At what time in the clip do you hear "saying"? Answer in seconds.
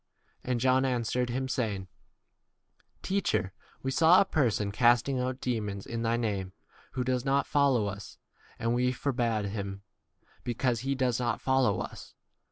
1.47-1.87